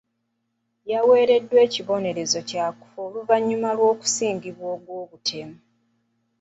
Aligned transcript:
Yaweereddwa 0.91 1.57
ekibonerezo 1.67 2.39
kya 2.49 2.65
kufa 2.79 2.99
oluvannyuma 3.07 3.69
lw'okusingisibwa 3.77 4.65
ogw'obutemu. 4.75 5.57